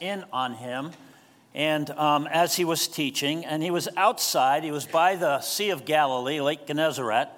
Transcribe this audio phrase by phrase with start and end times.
[0.00, 0.90] in on him
[1.54, 5.70] and um, as he was teaching and he was outside he was by the sea
[5.70, 7.28] of galilee lake gennesaret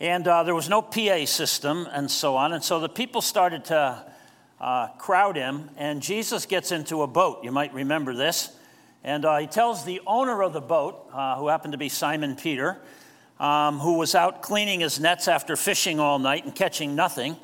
[0.00, 3.64] and uh, there was no pa system and so on and so the people started
[3.64, 4.04] to
[4.60, 7.42] uh, crowd him and jesus gets into a boat.
[7.44, 8.50] You might remember this.
[9.04, 12.36] And uh, he tells the owner of the boat uh, who happened to be simon
[12.36, 12.78] peter
[13.40, 17.36] um, who was out cleaning his nets after fishing all night and catching nothing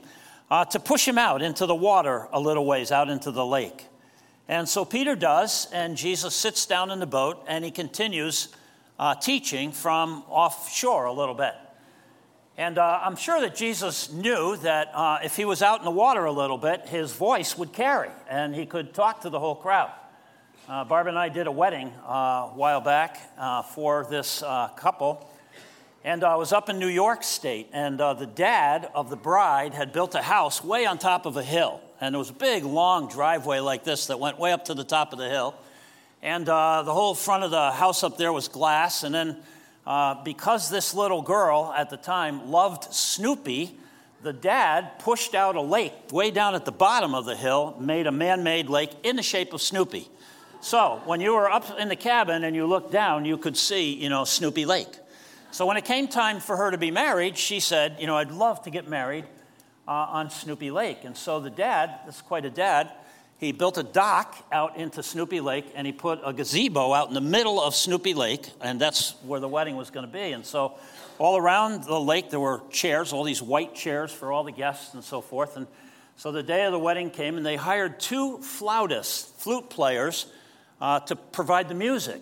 [0.50, 3.88] uh, to push him out into the water a little ways out into the lake
[4.49, 8.48] and so Peter does, and Jesus sits down in the boat and he continues
[8.98, 11.55] uh, teaching from offshore a little bit.
[12.56, 15.91] And uh, I'm sure that Jesus knew that uh, if he was out in the
[15.91, 19.55] water a little bit, his voice would carry and he could talk to the whole
[19.55, 19.92] crowd.
[20.67, 25.30] Uh, Barb and I did a wedding uh, a while back uh, for this couple.
[26.05, 29.92] And I was up in New York State, and the dad of the bride had
[29.92, 33.09] built a house way on top of a hill and there was a big, long
[33.09, 35.55] driveway like this that went way up to the top of the hill.
[36.23, 39.03] And uh, the whole front of the house up there was glass.
[39.05, 39.36] And then,
[39.86, 43.77] uh, because this little girl at the time loved Snoopy,
[44.22, 48.06] the dad pushed out a lake way down at the bottom of the hill, made
[48.06, 50.09] a man made lake in the shape of Snoopy.
[50.61, 53.94] So when you were up in the cabin and you looked down, you could see,
[53.94, 54.89] you know, Snoopy Lake.
[55.53, 58.33] So when it came time for her to be married, she said, You know, I'd
[58.33, 59.25] love to get married
[59.89, 61.05] uh, on Snoopy Lake.
[61.05, 62.92] And so the dad, this is quite a dad,
[63.39, 67.14] he built a dock out into Snoopy Lake and he put a gazebo out in
[67.14, 70.33] the middle of Snoopy Lake, and that's where the wedding was going to be.
[70.33, 70.75] And so
[71.19, 74.92] all around the lake there were chairs, all these white chairs for all the guests
[74.92, 75.56] and so forth.
[75.56, 75.66] And
[76.16, 80.27] so the day of the wedding came and they hired two flautists, flute players,
[80.81, 82.20] uh, to provide the music.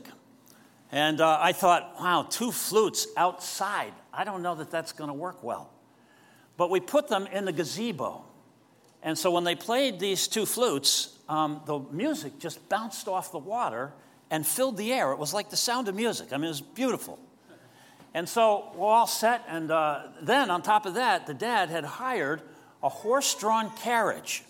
[0.92, 3.92] And uh, I thought, wow, two flutes outside.
[4.12, 5.72] I don't know that that's going to work well.
[6.57, 8.25] But we put them in the gazebo.
[9.03, 13.39] And so when they played these two flutes, um, the music just bounced off the
[13.39, 13.93] water
[14.31, 15.12] and filled the air.
[15.12, 16.33] It was like the sound of music.
[16.33, 17.19] I mean, it was beautiful.
[18.15, 19.45] And so we're all set.
[19.47, 22.41] And uh, then, on top of that, the dad had hired
[22.83, 24.43] a horse drawn carriage,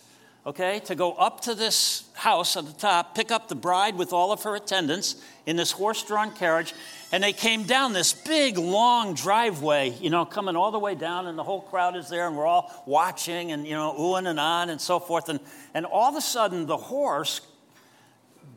[0.46, 4.12] okay, to go up to this house at the top, pick up the bride with
[4.12, 6.72] all of her attendants in this horse drawn carriage,
[7.10, 11.26] and they came down this big, long driveway, you know, coming all the way down,
[11.26, 14.38] and the whole crowd is there, and we're all watching and, you know, oohing and
[14.38, 15.28] on and so forth.
[15.28, 15.40] And,
[15.74, 17.40] and all of a sudden, the horse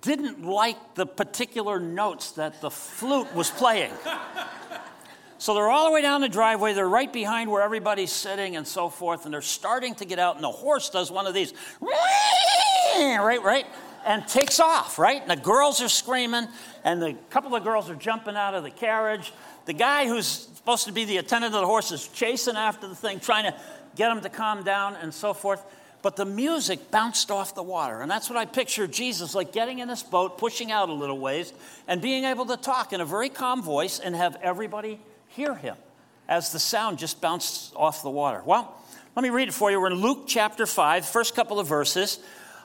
[0.01, 3.91] didn't like the particular notes that the flute was playing.
[5.39, 6.73] So they're all the way down the driveway.
[6.73, 9.25] They're right behind where everybody's sitting and so forth.
[9.25, 10.35] And they're starting to get out.
[10.35, 13.65] And the horse does one of these, right, right
[14.05, 15.21] and takes off, right?
[15.21, 16.47] And the girls are screaming,
[16.83, 19.33] and the couple of girls are jumping out of the carriage.
[19.65, 22.95] The guy who's supposed to be the attendant of the horse is chasing after the
[22.95, 23.57] thing, trying to
[23.95, 25.63] get him to calm down and so forth.
[26.01, 28.01] But the music bounced off the water.
[28.01, 31.19] And that's what I picture Jesus like getting in this boat, pushing out a little
[31.19, 31.51] ways,
[31.87, 35.75] and being able to talk in a very calm voice and have everybody hear him
[36.27, 38.41] as the sound just bounced off the water.
[38.45, 38.75] Well,
[39.15, 39.81] let me read it for you.
[39.81, 42.19] We're in Luke chapter 5, first couple of verses.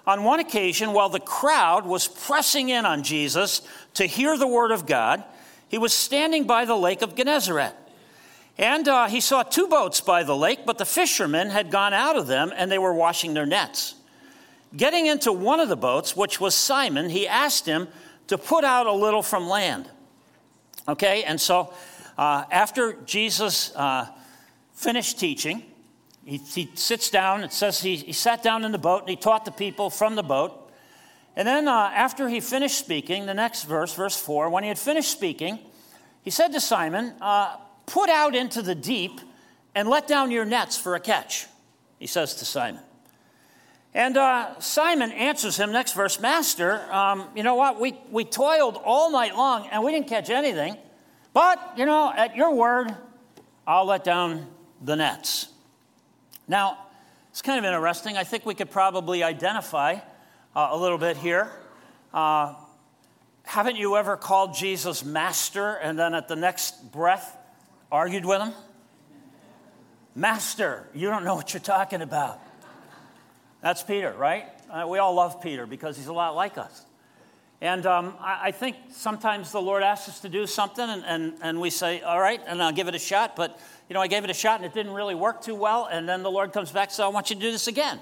[0.06, 3.62] On one occasion, while the crowd was pressing in on Jesus
[3.94, 5.24] to hear the word of God,
[5.68, 7.72] he was standing by the lake of Gennesaret.
[8.58, 12.16] And uh, he saw two boats by the lake, but the fishermen had gone out
[12.16, 13.94] of them and they were washing their nets.
[14.76, 17.88] Getting into one of the boats, which was Simon, he asked him
[18.28, 19.88] to put out a little from land.
[20.86, 21.72] Okay, and so
[22.16, 24.06] uh, after Jesus uh,
[24.72, 25.62] finished teaching,
[26.24, 27.42] he, he sits down.
[27.42, 30.14] It says he, he sat down in the boat and he taught the people from
[30.16, 30.60] the boat.
[31.36, 34.78] And then, uh, after he finished speaking, the next verse, verse 4, when he had
[34.78, 35.58] finished speaking,
[36.22, 39.20] he said to Simon, uh, Put out into the deep
[39.74, 41.46] and let down your nets for a catch,
[41.98, 42.80] he says to Simon.
[43.92, 47.78] And uh, Simon answers him, next verse, Master, um, you know what?
[47.78, 50.76] We, we toiled all night long and we didn't catch anything.
[51.34, 52.94] But, you know, at your word,
[53.66, 54.46] I'll let down
[54.80, 55.48] the nets.
[56.46, 56.78] Now,
[57.30, 58.16] it's kind of interesting.
[58.16, 59.96] I think we could probably identify
[60.54, 61.50] uh, a little bit here.
[62.12, 62.54] Uh,
[63.42, 67.36] haven't you ever called Jesus master and then at the next breath
[67.90, 68.52] argued with him?
[70.14, 72.40] Master, you don't know what you're talking about.
[73.60, 74.46] That's Peter, right?
[74.70, 76.86] Uh, we all love Peter because he's a lot like us.
[77.64, 81.32] And um, I, I, think sometimes the Lord asks us to do something and, and,
[81.40, 83.58] and we say, all right, and I'll give it a shot, but
[83.88, 85.88] you know, I gave it a shot and it didn't really work too well.
[85.90, 88.00] And then the Lord comes back and says, I want you to do this again.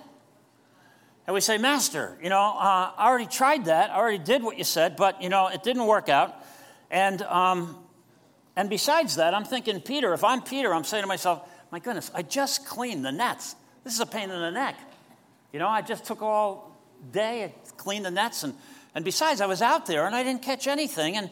[1.28, 3.90] And we say, Master, you know, uh, I already tried that.
[3.90, 6.44] I already did what you said, but, you know, it didn't work out.
[6.90, 7.78] And, um,
[8.56, 12.10] and besides that, I'm thinking, Peter, if I'm Peter, I'm saying to myself, my goodness,
[12.12, 13.54] I just cleaned the nets.
[13.84, 14.74] This is a pain in the neck.
[15.52, 16.76] You know, I just took all
[17.12, 17.44] day.
[17.44, 18.42] I cleaned the nets.
[18.42, 18.54] And,
[18.94, 21.16] and besides, I was out there and I didn't catch anything.
[21.16, 21.30] And,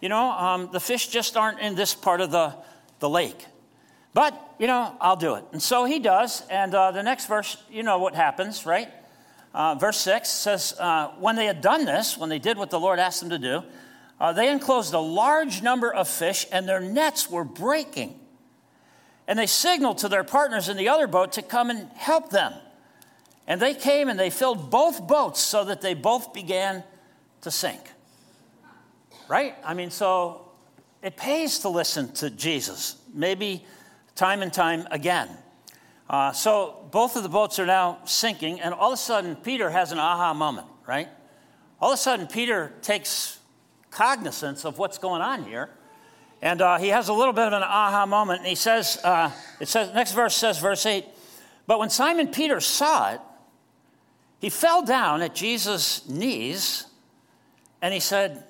[0.00, 2.54] you know, um, the fish just aren't in this part of the,
[3.00, 3.46] the lake.
[4.14, 5.44] But, you know, I'll do it.
[5.52, 6.42] And so he does.
[6.48, 8.88] And uh, the next verse, you know what happens, right?
[9.54, 12.80] Uh, verse 6 says, uh, When they had done this, when they did what the
[12.80, 13.62] Lord asked them to do,
[14.18, 18.18] uh, they enclosed a large number of fish and their nets were breaking.
[19.26, 22.54] And they signaled to their partners in the other boat to come and help them.
[23.46, 26.84] And they came and they filled both boats so that they both began
[27.42, 27.80] to sink.
[29.28, 29.54] Right?
[29.64, 30.48] I mean, so
[31.02, 33.64] it pays to listen to Jesus, maybe
[34.14, 35.28] time and time again.
[36.08, 39.70] Uh, so both of the boats are now sinking, and all of a sudden, Peter
[39.70, 41.08] has an aha moment, right?
[41.80, 43.38] All of a sudden, Peter takes
[43.90, 45.70] cognizance of what's going on here.
[46.40, 49.30] And uh, he has a little bit of an aha moment, and he says, uh,
[49.60, 51.04] it says, next verse says, verse 8,
[51.66, 53.20] but when Simon Peter saw it,
[54.40, 56.86] he fell down at Jesus' knees
[57.82, 58.44] and he said,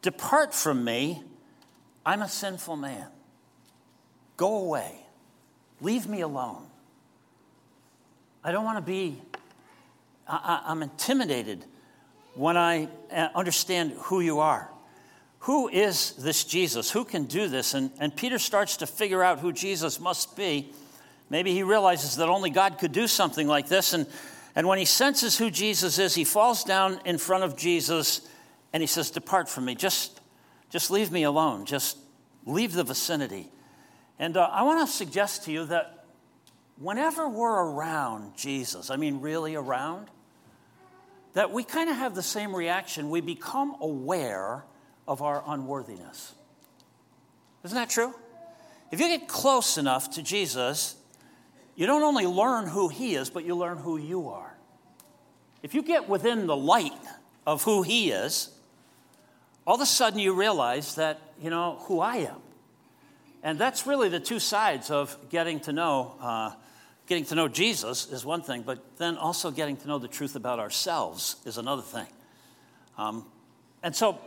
[0.00, 1.22] Depart from me,
[2.06, 3.08] I'm a sinful man.
[4.36, 4.92] Go away,
[5.80, 6.62] leave me alone.
[8.44, 9.20] I don't want to be,
[10.28, 11.64] I, am intimidated
[12.34, 14.70] when I uh, understand who you are.
[15.40, 16.90] Who is this Jesus?
[16.90, 17.74] Who can do this?
[17.74, 20.70] And, and Peter starts to figure out who Jesus must be.
[21.28, 23.92] Maybe he realizes that only God could do something like this.
[23.92, 24.06] And,
[24.54, 28.28] and when he senses who Jesus is, he falls down in front of Jesus
[28.72, 29.74] and he says, Depart from me.
[29.74, 30.20] Just,
[30.70, 31.64] just leave me alone.
[31.64, 31.98] Just
[32.44, 33.48] leave the vicinity.
[34.18, 36.04] And uh, I want to suggest to you that
[36.78, 40.08] whenever we're around Jesus, I mean, really around,
[41.34, 43.10] that we kind of have the same reaction.
[43.10, 44.64] We become aware
[45.06, 46.34] of our unworthiness.
[47.64, 48.14] Isn't that true?
[48.90, 50.96] If you get close enough to Jesus,
[51.74, 54.56] you don't only learn who he is, but you learn who you are.
[55.62, 56.92] If you get within the light
[57.46, 58.50] of who he is,
[59.66, 62.40] all of a sudden you realize that, you know, who I am.
[63.42, 66.14] And that's really the two sides of getting to know.
[66.20, 66.52] Uh,
[67.06, 70.34] getting to know Jesus is one thing, but then also getting to know the truth
[70.34, 72.06] about ourselves is another thing.
[72.98, 73.24] Um,
[73.82, 74.18] and so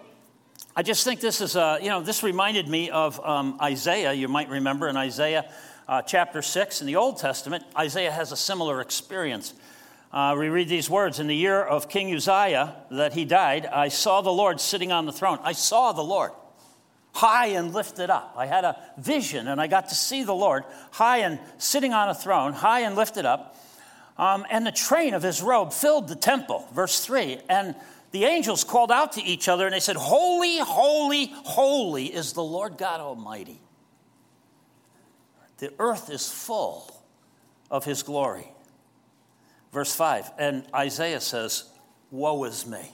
[0.76, 4.14] I just think this is, uh, you know, this reminded me of um, Isaiah.
[4.14, 5.52] You might remember in Isaiah
[5.88, 9.54] uh, chapter 6 in the Old Testament, Isaiah has a similar experience.
[10.12, 13.90] Uh, we read these words In the year of King Uzziah that he died, I
[13.90, 15.40] saw the Lord sitting on the throne.
[15.44, 16.32] I saw the Lord
[17.14, 18.34] high and lifted up.
[18.38, 22.10] I had a vision and I got to see the Lord high and sitting on
[22.10, 23.56] a throne, high and lifted up.
[24.18, 26.68] Um, and the train of his robe filled the temple.
[26.74, 27.40] Verse 3.
[27.48, 27.76] And
[28.12, 32.44] the angels called out to each other and they said, Holy, holy, holy is the
[32.44, 33.62] Lord God Almighty.
[35.60, 37.04] The earth is full
[37.70, 38.52] of his glory.
[39.72, 41.70] Verse 5, and Isaiah says,
[42.12, 42.92] Woe is me.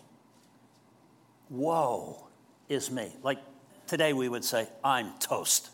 [1.49, 2.27] Woe
[2.67, 3.15] is me.
[3.23, 3.39] Like
[3.87, 5.69] today we would say, I'm toast.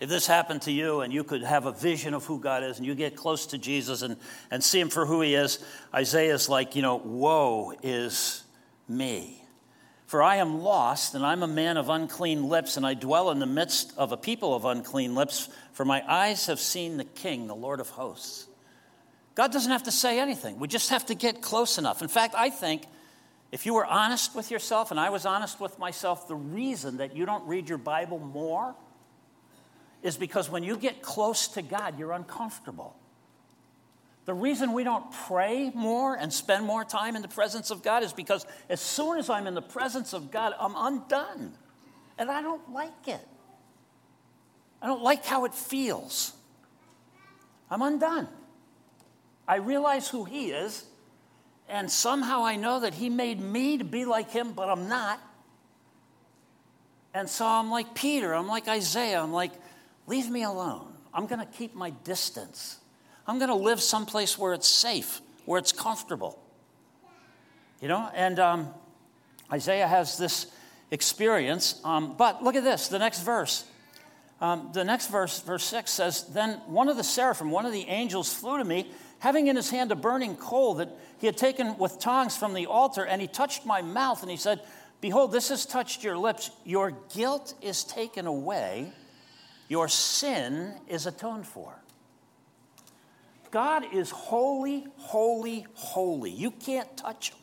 [0.00, 2.78] If this happened to you and you could have a vision of who God is
[2.78, 4.16] and you get close to Jesus and,
[4.50, 5.62] and see him for who he is,
[5.92, 8.44] Isaiah's like, you know, woe is
[8.88, 9.42] me.
[10.06, 13.40] For I am lost, and I'm a man of unclean lips, and I dwell in
[13.40, 17.46] the midst of a people of unclean lips, for my eyes have seen the King,
[17.46, 18.46] the Lord of hosts.
[19.38, 20.58] God doesn't have to say anything.
[20.58, 22.02] We just have to get close enough.
[22.02, 22.82] In fact, I think
[23.52, 27.14] if you were honest with yourself and I was honest with myself, the reason that
[27.14, 28.74] you don't read your Bible more
[30.02, 32.96] is because when you get close to God, you're uncomfortable.
[34.24, 38.02] The reason we don't pray more and spend more time in the presence of God
[38.02, 41.52] is because as soon as I'm in the presence of God, I'm undone.
[42.18, 43.24] And I don't like it.
[44.82, 46.32] I don't like how it feels.
[47.70, 48.26] I'm undone.
[49.48, 50.84] I realize who He is,
[51.68, 55.18] and somehow I know that He made me to be like Him, but I'm not.
[57.14, 59.52] And so I'm like Peter, I'm like Isaiah, I'm like,
[60.06, 60.92] leave me alone.
[61.14, 62.76] I'm going to keep my distance.
[63.26, 66.38] I'm going to live someplace where it's safe, where it's comfortable.
[67.80, 68.68] You know, and um,
[69.50, 70.46] Isaiah has this
[70.90, 71.80] experience.
[71.84, 73.64] Um, but look at this the next verse.
[74.40, 77.88] Um, the next verse, verse 6 says, Then one of the seraphim, one of the
[77.88, 81.76] angels, flew to me, having in his hand a burning coal that he had taken
[81.76, 84.60] with tongs from the altar, and he touched my mouth, and he said,
[85.00, 86.50] Behold, this has touched your lips.
[86.64, 88.92] Your guilt is taken away,
[89.68, 91.74] your sin is atoned for.
[93.50, 96.30] God is holy, holy, holy.
[96.30, 97.38] You can't touch him.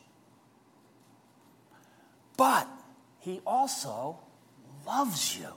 [2.36, 2.68] But
[3.18, 4.18] he also
[4.86, 5.52] loves you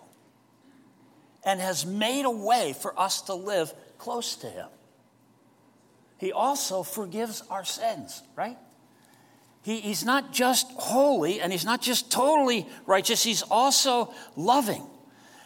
[1.43, 4.67] and has made a way for us to live close to him.
[6.17, 8.57] He also forgives our sins, right?
[9.61, 14.85] he, he's not just holy and he's not just totally righteous, he's also loving.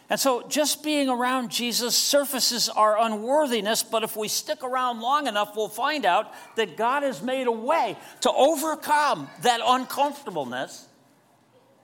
[0.10, 5.28] And so just being around Jesus surfaces our unworthiness, but if we stick around long
[5.28, 10.88] enough, we'll find out that God has made a way to overcome that uncomfortableness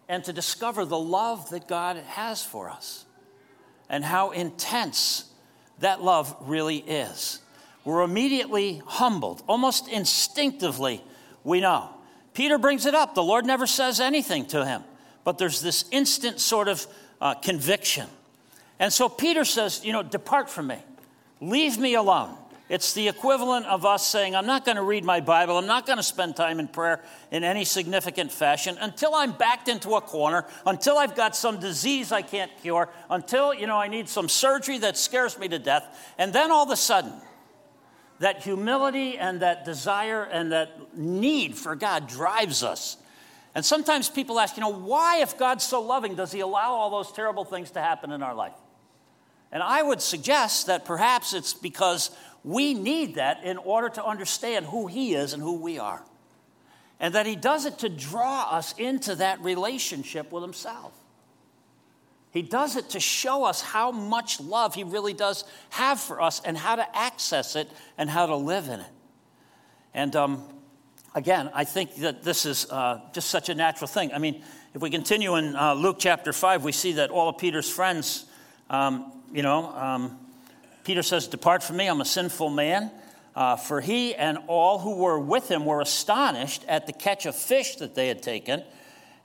[0.08, 3.06] and to discover the love that God has for us
[3.90, 5.26] and how intense
[5.80, 7.40] that love really is.
[7.84, 11.04] We're immediately humbled, almost instinctively,
[11.44, 11.90] we know.
[12.34, 13.16] Peter brings it up.
[13.16, 14.84] The Lord never says anything to him,
[15.24, 16.86] but there's this instant sort of
[17.20, 18.08] uh, conviction.
[18.80, 20.78] And so Peter says, You know, depart from me,
[21.42, 22.38] leave me alone.
[22.70, 25.88] It's the equivalent of us saying, I'm not going to read my Bible, I'm not
[25.88, 30.02] going to spend time in prayer in any significant fashion until I'm backed into a
[30.02, 34.30] corner, until I've got some disease I can't cure, until, you know, I need some
[34.30, 36.14] surgery that scares me to death.
[36.20, 37.14] And then all of a sudden,
[38.20, 42.98] that humility and that desire and that need for God drives us.
[43.56, 46.92] And sometimes people ask, you know, why, if God's so loving, does He allow all
[46.92, 48.54] those terrible things to happen in our life?
[49.52, 52.12] And I would suggest that perhaps it's because
[52.44, 56.02] we need that in order to understand who He is and who we are.
[57.00, 60.94] And that He does it to draw us into that relationship with Himself.
[62.32, 66.42] He does it to show us how much love He really does have for us
[66.46, 68.92] and how to access it and how to live in it.
[69.94, 70.44] And um,
[71.16, 74.14] again, I think that this is uh, just such a natural thing.
[74.14, 74.44] I mean,
[74.74, 78.26] if we continue in uh, Luke chapter 5, we see that all of Peter's friends,
[78.70, 80.20] um, you know, um,
[80.84, 82.92] Peter says, Depart from me, I'm a sinful man.
[83.36, 87.36] Uh, for he and all who were with him were astonished at the catch of
[87.36, 88.64] fish that they had taken.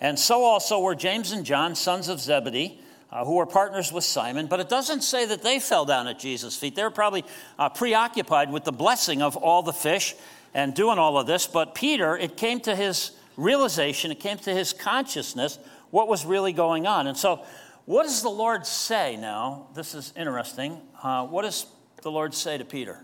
[0.00, 2.78] And so also were James and John, sons of Zebedee
[3.14, 6.18] uh, who were partners with Simon, but it doesn't say that they fell down at
[6.18, 6.75] Jesus' feet.
[6.75, 7.25] They were probably
[7.61, 10.16] uh, preoccupied with the blessing of all the fish
[10.52, 11.46] and doing all of this.
[11.46, 15.61] But Peter, it came to his realization, it came to his consciousness
[15.92, 17.06] what was really going on.
[17.06, 17.44] And so,
[17.87, 19.67] what does the Lord say now?
[19.75, 20.81] This is interesting.
[21.03, 21.67] Uh, what does
[22.03, 23.00] the Lord say to Peter?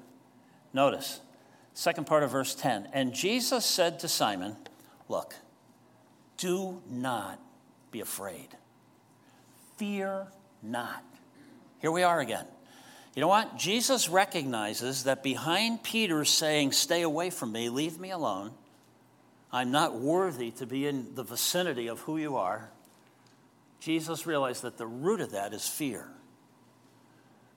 [0.73, 1.21] Notice,
[1.75, 2.89] second part of verse 10.
[2.93, 4.57] And Jesus said to Simon,
[5.09, 5.35] Look,
[6.37, 7.41] do not
[7.91, 8.49] be afraid.
[9.77, 10.29] Fear
[10.63, 11.05] not.
[11.81, 12.47] Here we are again.
[13.15, 13.57] You know what?
[13.57, 18.53] Jesus recognizes that behind Peter saying, Stay away from me, leave me alone,
[19.53, 22.71] I'm not worthy to be in the vicinity of who you are.
[23.81, 26.07] Jesus realized that the root of that is fear.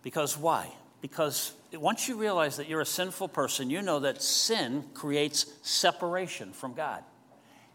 [0.01, 0.71] Because why?
[1.01, 6.53] Because once you realize that you're a sinful person, you know that sin creates separation
[6.53, 7.03] from God.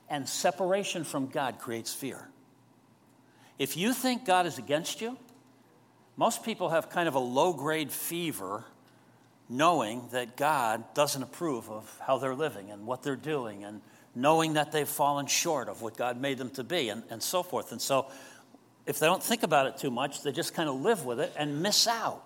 [0.09, 2.26] And separation from God creates fear.
[3.59, 5.19] If you think God is against you,
[6.17, 8.64] most people have kind of a low grade fever
[9.49, 13.81] knowing that God doesn't approve of how they're living and what they're doing and
[14.14, 17.43] knowing that they've fallen short of what God made them to be and, and so
[17.43, 17.73] forth.
[17.73, 18.11] And so,
[18.88, 21.33] if they don't think about it too much, they just kind of live with it
[21.37, 22.25] and miss out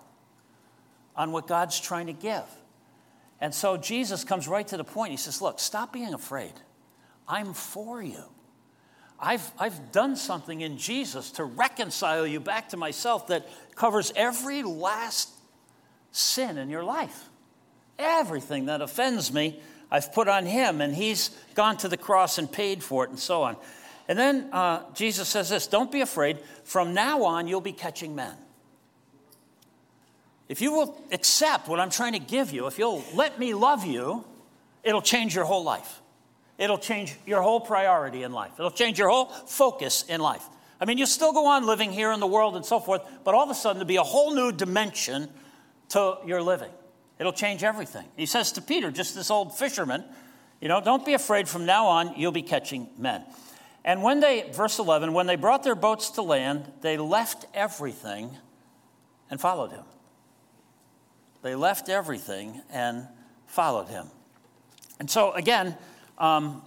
[1.13, 2.45] on what God's trying to give.
[3.41, 5.11] And so, Jesus comes right to the point.
[5.11, 6.53] He says, Look, stop being afraid.
[7.27, 8.23] I'm for you.
[9.19, 14.63] I've, I've done something in Jesus to reconcile you back to myself that covers every
[14.63, 15.29] last
[16.11, 17.29] sin in your life.
[17.99, 19.59] Everything that offends me,
[19.91, 23.19] I've put on him, and he's gone to the cross and paid for it, and
[23.19, 23.57] so on.
[24.07, 26.39] And then uh, Jesus says this Don't be afraid.
[26.63, 28.35] From now on, you'll be catching men.
[30.49, 33.85] If you will accept what I'm trying to give you, if you'll let me love
[33.85, 34.23] you,
[34.83, 36.01] it'll change your whole life.
[36.57, 38.51] It'll change your whole priority in life.
[38.59, 40.45] It'll change your whole focus in life.
[40.79, 43.33] I mean, you still go on living here in the world and so forth, but
[43.33, 45.29] all of a sudden there'll be a whole new dimension
[45.89, 46.71] to your living.
[47.19, 48.05] It'll change everything.
[48.17, 50.03] He says to Peter, just this old fisherman,
[50.59, 53.23] you know, don't be afraid from now on, you'll be catching men.
[53.85, 58.37] And when they, verse 11, when they brought their boats to land, they left everything
[59.29, 59.83] and followed him.
[61.41, 63.07] They left everything and
[63.45, 64.07] followed him.
[64.99, 65.77] And so, again,
[66.17, 66.61] um,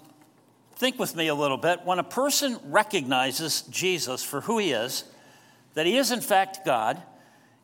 [0.77, 1.81] think with me a little bit.
[1.85, 5.05] When a person recognizes Jesus for who he is,
[5.75, 7.03] that he is in fact God,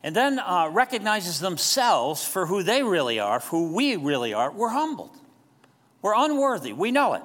[0.03, 4.71] and then uh, recognizes themselves for who they really are, who we really are, we're
[4.71, 5.17] humbled.
[6.01, 6.73] We're unworthy.
[6.73, 7.23] We know it.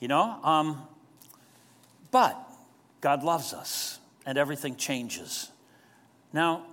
[0.00, 0.38] You know?
[0.42, 0.82] Um,
[2.16, 2.50] but
[3.02, 5.50] God loves us, and everything changes.
[6.32, 6.64] Now,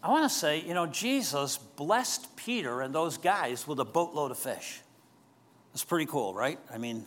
[0.00, 4.30] I want to say, you know, Jesus blessed Peter and those guys with a boatload
[4.30, 4.80] of fish.
[5.72, 6.56] That's pretty cool, right?
[6.72, 7.04] I mean,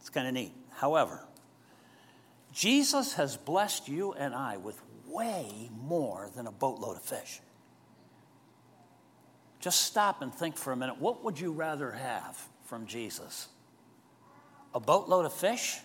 [0.00, 0.52] it's kind of neat.
[0.72, 1.20] However,
[2.52, 7.40] Jesus has blessed you and I with way more than a boatload of fish.
[9.60, 11.00] Just stop and think for a minute.
[11.00, 13.46] What would you rather have from Jesus?
[14.74, 15.78] A boatload of fish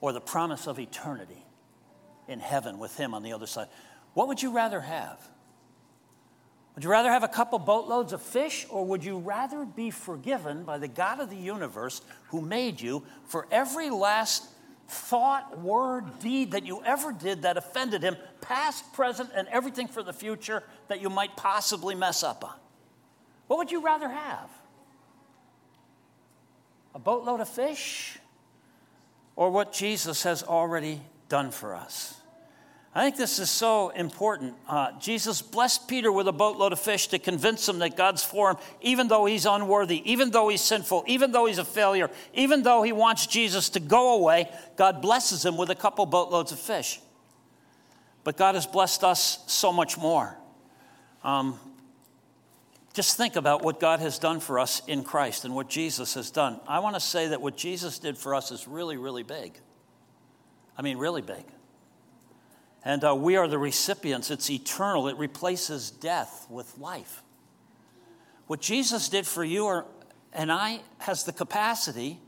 [0.00, 1.44] or the promise of eternity
[2.28, 3.68] in heaven with Him on the other side?
[4.14, 5.18] What would you rather have?
[6.74, 10.62] Would you rather have a couple boatloads of fish, or would you rather be forgiven
[10.62, 14.48] by the God of the universe who made you for every last
[14.86, 20.04] thought, word, deed that you ever did that offended him, past, present, and everything for
[20.04, 22.54] the future that you might possibly mess up on?
[23.48, 24.48] What would you rather have?
[26.94, 28.17] A boatload of fish,
[29.38, 32.20] or what Jesus has already done for us?
[32.92, 34.54] I think this is so important.
[34.66, 38.50] Uh, Jesus blessed Peter with a boatload of fish to convince him that God's for
[38.50, 42.64] him, even though he's unworthy, even though he's sinful, even though he's a failure, even
[42.64, 44.50] though he wants Jesus to go away.
[44.74, 47.00] God blesses him with a couple boatloads of fish.
[48.24, 50.36] But God has blessed us so much more.
[51.22, 51.60] Um,
[52.94, 56.30] just think about what God has done for us in Christ and what Jesus has
[56.30, 56.60] done.
[56.66, 59.52] I want to say that what Jesus did for us is really, really big.
[60.76, 61.44] I mean, really big.
[62.84, 64.30] And uh, we are the recipients.
[64.30, 67.22] It's eternal, it replaces death with life.
[68.46, 69.84] What Jesus did for you
[70.32, 72.18] and I has the capacity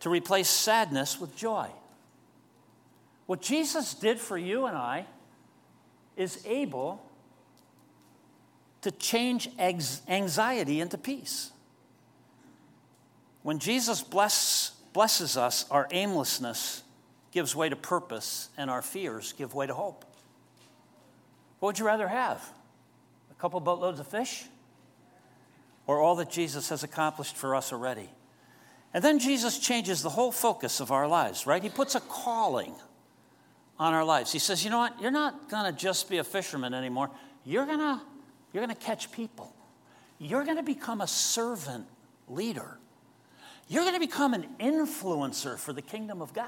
[0.00, 1.68] to replace sadness with joy.
[3.26, 5.06] What Jesus did for you and I
[6.16, 7.02] is able
[8.82, 11.50] to change anxiety into peace.
[13.42, 16.82] When Jesus bless, blesses us, our aimlessness
[17.30, 20.04] gives way to purpose, and our fears give way to hope.
[21.60, 22.42] What would you rather have?
[23.30, 24.44] A couple boatloads of fish?
[25.86, 28.08] Or all that Jesus has accomplished for us already?
[28.94, 31.62] And then Jesus changes the whole focus of our lives, right?
[31.62, 32.74] He puts a calling
[33.78, 34.32] on our lives.
[34.32, 35.00] He says, you know what?
[35.00, 37.10] You're not going to just be a fisherman anymore.
[37.44, 38.00] You're going to
[38.52, 39.54] you're going to catch people.
[40.18, 41.86] You're going to become a servant
[42.28, 42.78] leader.
[43.68, 46.46] You're going to become an influencer for the kingdom of God.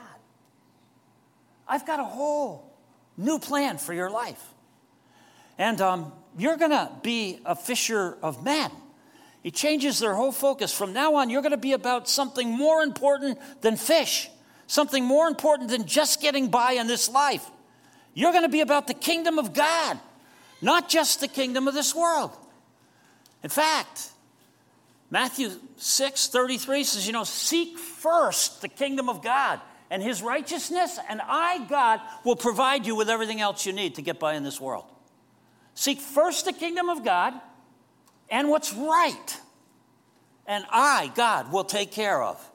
[1.69, 2.73] I've got a whole
[3.16, 4.42] new plan for your life.
[5.59, 8.70] And um, you're going to be a fisher of men.
[9.42, 10.72] He changes their whole focus.
[10.72, 14.29] From now on, you're going to be about something more important than fish,
[14.66, 17.48] something more important than just getting by in this life.
[18.14, 19.98] You're going to be about the kingdom of God,
[20.62, 22.31] not just the kingdom of this world.
[23.42, 24.11] In fact,
[25.11, 30.99] Matthew 6 33 says, you know, seek first the kingdom of God and his righteousness,
[31.09, 34.44] and I, God, will provide you with everything else you need to get by in
[34.44, 34.85] this world.
[35.75, 37.35] Seek first the kingdom of God
[38.31, 39.40] and what's right,
[40.46, 42.51] and I, God, will take care of.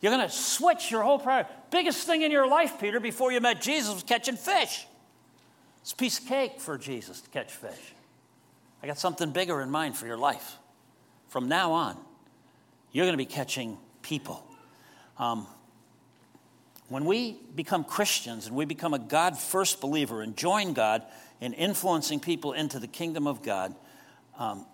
[0.00, 1.50] You're going to switch your whole priority.
[1.70, 4.86] Biggest thing in your life, Peter, before you met Jesus was catching fish.
[5.86, 7.94] It's a piece of cake for Jesus to catch fish.
[8.82, 10.56] I got something bigger in mind for your life.
[11.28, 11.96] From now on,
[12.90, 14.44] you're going to be catching people.
[15.16, 15.46] Um,
[16.88, 21.04] when we become Christians and we become a God first believer and join God
[21.40, 23.72] in influencing people into the kingdom of God,
[24.40, 24.66] um,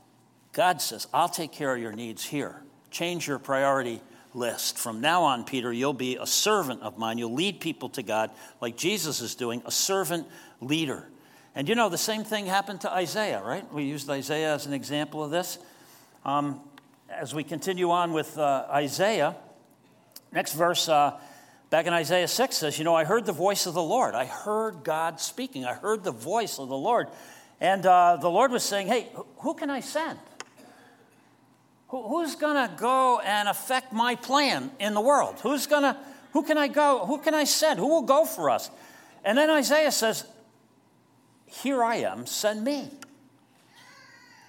[0.55, 2.63] God says, I'll take care of your needs here.
[2.91, 4.01] Change your priority
[4.33, 4.79] list.
[4.79, 7.19] From now on, Peter, you'll be a servant of mine.
[7.19, 8.31] You'll lead people to God
[8.63, 10.27] like Jesus is doing, a servant
[10.63, 11.09] leader.
[11.55, 13.71] And you know, the same thing happened to Isaiah, right?
[13.73, 15.59] We used Isaiah as an example of this.
[16.25, 16.61] Um,
[17.11, 19.37] as we continue on with uh, Isaiah,
[20.33, 20.89] next verse.
[20.89, 21.19] Uh,
[21.73, 24.15] Back in Isaiah 6 says, You know, I heard the voice of the Lord.
[24.15, 25.65] I heard God speaking.
[25.65, 27.09] I heard the voice of the Lord.
[27.63, 30.19] And uh, the Lord was saying, Hey, who can I send?
[31.89, 35.41] Who, who's going to go and affect my plan in the world?
[35.43, 35.97] Who's going to,
[36.35, 37.07] who can I go?
[37.07, 37.79] Who can I send?
[37.79, 38.71] Who will go for us?
[39.25, 40.27] And then Isaiah says,
[41.61, 42.91] Here I am, send me.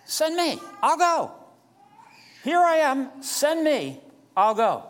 [0.05, 1.31] Send me, I'll go.
[2.43, 3.99] Here I am, send me,
[4.35, 4.83] I'll go.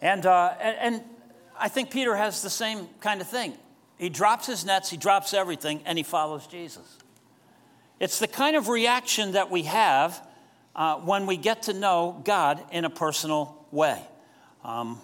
[0.00, 1.04] And, uh, and, and
[1.58, 3.54] I think Peter has the same kind of thing.
[3.98, 6.98] He drops his nets, he drops everything, and he follows Jesus.
[8.00, 10.26] It's the kind of reaction that we have
[10.74, 14.02] uh, when we get to know God in a personal way.
[14.64, 15.00] Um,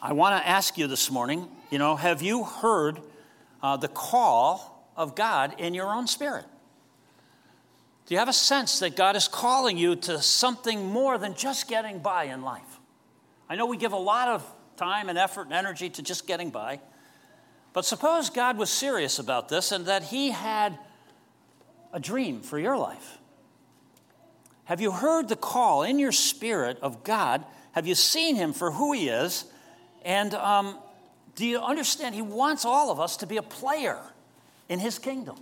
[0.00, 3.00] I want to ask you this morning you know, have you heard
[3.62, 6.44] uh, the call of God in your own spirit?
[8.06, 11.68] Do you have a sense that God is calling you to something more than just
[11.68, 12.80] getting by in life?
[13.48, 14.44] I know we give a lot of
[14.76, 16.80] time and effort and energy to just getting by.
[17.72, 20.78] But suppose God was serious about this and that He had
[21.92, 23.18] a dream for your life.
[24.64, 27.44] Have you heard the call in your spirit of God?
[27.72, 29.44] Have you seen Him for who He is?
[30.04, 30.78] And um,
[31.34, 32.14] do you understand?
[32.14, 34.00] He wants all of us to be a player
[34.68, 35.36] in His kingdom.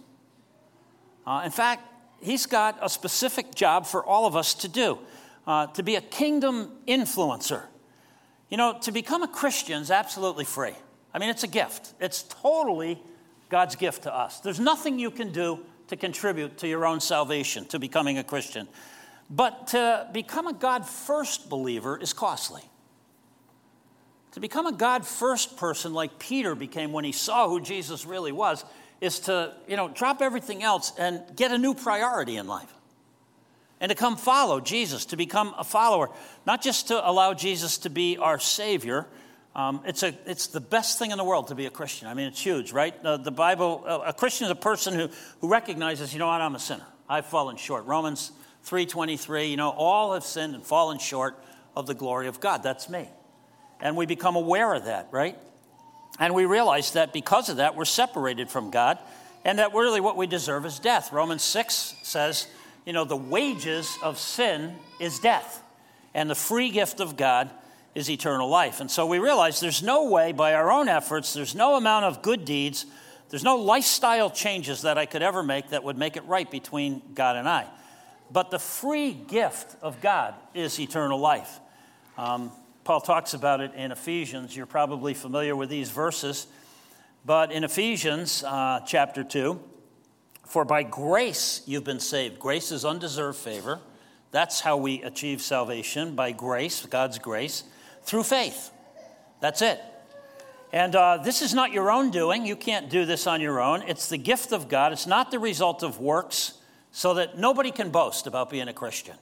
[1.26, 1.82] Uh, in fact,
[2.20, 4.98] He's got a specific job for all of us to do
[5.46, 7.64] uh, to be a kingdom influencer.
[8.48, 10.74] You know, to become a Christian is absolutely free.
[11.12, 13.02] I mean, it's a gift, it's totally
[13.48, 14.40] God's gift to us.
[14.40, 18.68] There's nothing you can do to contribute to your own salvation, to becoming a Christian.
[19.28, 22.62] But to become a God first believer is costly.
[24.32, 28.30] To become a God first person like Peter became when he saw who Jesus really
[28.30, 28.64] was
[29.00, 32.72] is to, you know, drop everything else and get a new priority in life.
[33.80, 36.10] And to come follow Jesus, to become a follower,
[36.46, 39.06] not just to allow Jesus to be our Savior.
[39.56, 42.06] Um, it's, a, it's the best thing in the world to be a Christian.
[42.06, 42.94] I mean, it's huge, right?
[43.02, 45.08] Uh, the Bible, uh, a Christian is a person who,
[45.40, 46.86] who recognizes, you know what, I'm a sinner.
[47.08, 47.86] I've fallen short.
[47.86, 48.32] Romans
[48.66, 51.42] 3.23, you know, all have sinned and fallen short
[51.74, 52.62] of the glory of God.
[52.62, 53.08] That's me.
[53.80, 55.38] And we become aware of that, right?
[56.20, 58.98] And we realize that because of that, we're separated from God
[59.44, 61.12] and that really what we deserve is death.
[61.12, 62.46] Romans 6 says,
[62.84, 65.62] you know, the wages of sin is death,
[66.14, 67.50] and the free gift of God
[67.94, 68.80] is eternal life.
[68.80, 72.22] And so we realize there's no way by our own efforts, there's no amount of
[72.22, 72.86] good deeds,
[73.30, 77.02] there's no lifestyle changes that I could ever make that would make it right between
[77.14, 77.66] God and I.
[78.30, 81.60] But the free gift of God is eternal life.
[82.16, 82.52] Um,
[82.84, 84.56] Paul talks about it in Ephesians.
[84.56, 86.46] You're probably familiar with these verses.
[87.24, 89.60] But in Ephesians uh, chapter 2,
[90.46, 92.38] for by grace you've been saved.
[92.38, 93.80] Grace is undeserved favor.
[94.32, 97.64] That's how we achieve salvation by grace, God's grace,
[98.02, 98.70] through faith.
[99.40, 99.80] That's it.
[100.72, 102.46] And uh, this is not your own doing.
[102.46, 103.82] You can't do this on your own.
[103.82, 104.92] It's the gift of God.
[104.92, 106.54] It's not the result of works,
[106.92, 109.16] so that nobody can boast about being a Christian.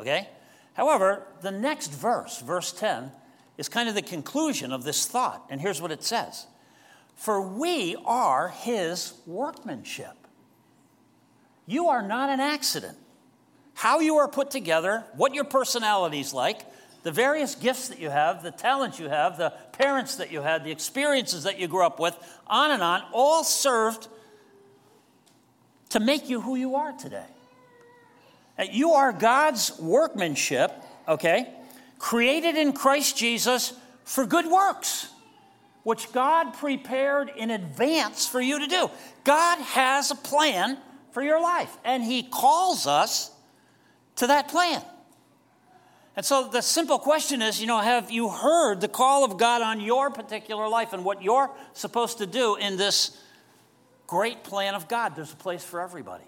[0.00, 0.28] Okay?
[0.74, 3.10] However, the next verse, verse 10,
[3.58, 5.44] is kind of the conclusion of this thought.
[5.50, 6.46] And here's what it says
[7.16, 10.16] For we are his workmanship.
[11.66, 12.96] You are not an accident.
[13.74, 16.60] How you are put together, what your personality is like,
[17.02, 20.64] the various gifts that you have, the talents you have, the parents that you had,
[20.64, 24.08] the experiences that you grew up with, on and on, all served
[25.90, 27.24] to make you who you are today.
[28.70, 30.72] You are God's workmanship,
[31.08, 31.52] okay,
[31.98, 33.72] created in Christ Jesus
[34.04, 35.08] for good works,
[35.82, 38.90] which God prepared in advance for you to do.
[39.24, 40.78] God has a plan
[41.12, 43.30] for your life, and He calls us
[44.16, 44.82] to that plan.
[46.16, 49.62] And so the simple question is, you know, have you heard the call of God
[49.62, 53.16] on your particular life and what you're supposed to do in this
[54.06, 55.16] great plan of God?
[55.16, 56.24] There's a place for everybody.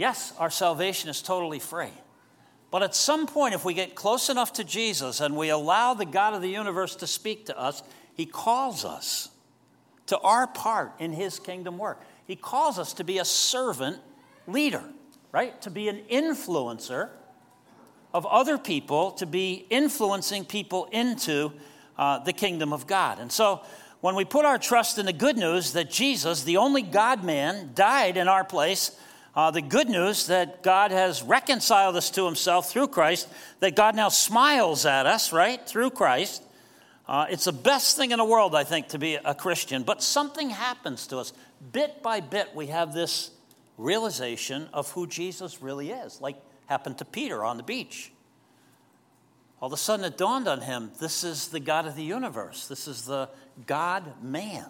[0.00, 1.92] Yes, our salvation is totally free.
[2.70, 6.06] But at some point, if we get close enough to Jesus and we allow the
[6.06, 7.82] God of the universe to speak to us,
[8.14, 9.28] He calls us
[10.06, 12.00] to our part in His kingdom work.
[12.26, 13.98] He calls us to be a servant
[14.46, 14.82] leader,
[15.32, 15.60] right?
[15.60, 17.10] To be an influencer
[18.14, 21.52] of other people, to be influencing people into
[21.98, 23.18] uh, the kingdom of God.
[23.18, 23.60] And so,
[24.00, 27.72] when we put our trust in the good news that Jesus, the only God man,
[27.74, 28.98] died in our place
[29.34, 33.28] uh, the good news that God has reconciled us to himself through Christ,
[33.60, 36.42] that God now smiles at us, right, through Christ.
[37.06, 39.82] Uh, it's the best thing in the world, I think, to be a Christian.
[39.82, 41.32] But something happens to us.
[41.72, 43.30] Bit by bit, we have this
[43.78, 48.12] realization of who Jesus really is, like happened to Peter on the beach.
[49.60, 52.66] All of a sudden, it dawned on him this is the God of the universe,
[52.66, 53.28] this is the
[53.66, 54.66] God man.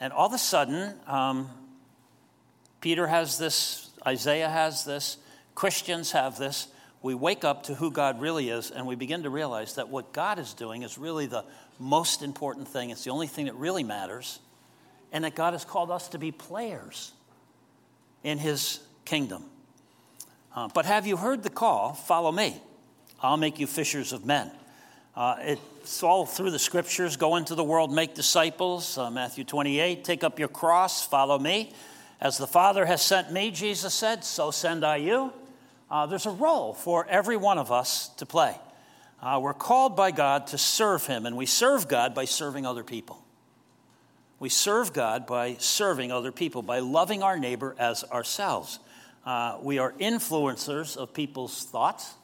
[0.00, 1.50] And all of a sudden, um,
[2.80, 5.16] Peter has this, Isaiah has this,
[5.54, 6.68] Christians have this.
[7.02, 10.12] We wake up to who God really is, and we begin to realize that what
[10.12, 11.44] God is doing is really the
[11.78, 12.90] most important thing.
[12.90, 14.40] It's the only thing that really matters,
[15.12, 17.12] and that God has called us to be players
[18.22, 19.44] in His kingdom.
[20.54, 21.92] Uh, but have you heard the call?
[21.92, 22.60] Follow me.
[23.20, 24.50] I'll make you fishers of men.
[25.14, 27.16] Uh, it's all through the scriptures.
[27.16, 28.98] Go into the world, make disciples.
[28.98, 30.04] Uh, Matthew 28.
[30.04, 31.72] Take up your cross, follow me.
[32.20, 35.32] As the Father has sent me, Jesus said, so send I you.
[35.90, 38.56] Uh, there's a role for every one of us to play.
[39.22, 42.84] Uh, we're called by God to serve Him, and we serve God by serving other
[42.84, 43.22] people.
[44.38, 48.78] We serve God by serving other people, by loving our neighbor as ourselves.
[49.24, 52.14] Uh, we are influencers of people's thoughts,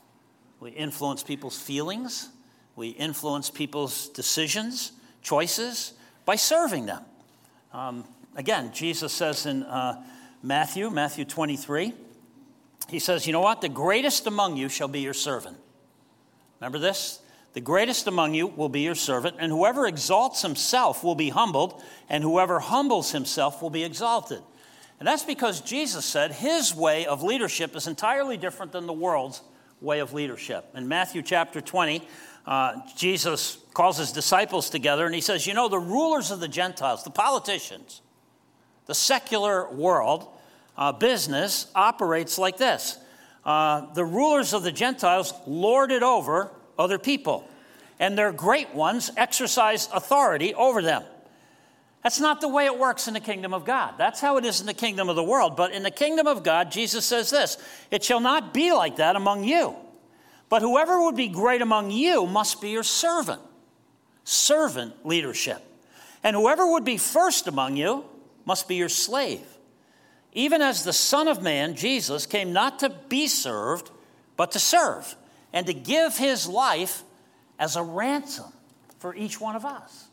[0.60, 2.28] we influence people's feelings,
[2.76, 7.02] we influence people's decisions, choices by serving them.
[7.72, 10.02] Um, Again, Jesus says in uh,
[10.42, 11.92] Matthew, Matthew 23,
[12.88, 13.60] he says, You know what?
[13.60, 15.56] The greatest among you shall be your servant.
[16.60, 17.20] Remember this?
[17.52, 21.82] The greatest among you will be your servant, and whoever exalts himself will be humbled,
[22.08, 24.40] and whoever humbles himself will be exalted.
[24.98, 29.42] And that's because Jesus said his way of leadership is entirely different than the world's
[29.80, 30.64] way of leadership.
[30.74, 32.06] In Matthew chapter 20,
[32.46, 36.48] uh, Jesus calls his disciples together and he says, You know, the rulers of the
[36.48, 38.00] Gentiles, the politicians,
[38.86, 40.28] the secular world,
[40.76, 42.98] uh, business operates like this.
[43.44, 47.48] Uh, the rulers of the Gentiles lord it over other people,
[47.98, 51.02] and their great ones exercise authority over them.
[52.02, 53.94] That's not the way it works in the kingdom of God.
[53.96, 55.56] That's how it is in the kingdom of the world.
[55.56, 57.58] But in the kingdom of God, Jesus says this
[57.90, 59.76] It shall not be like that among you.
[60.48, 63.40] But whoever would be great among you must be your servant.
[64.24, 65.62] Servant leadership.
[66.24, 68.04] And whoever would be first among you
[68.44, 69.46] must be your slave.
[70.32, 73.90] Even as the Son of Man, Jesus, came not to be served,
[74.36, 75.14] but to serve,
[75.52, 77.02] and to give his life
[77.58, 78.52] as a ransom
[78.98, 80.08] for each one of us